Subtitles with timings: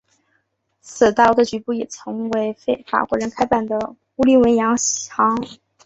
[0.81, 5.59] 此大楼的局部也曾为由法国人开办的乌利文洋行。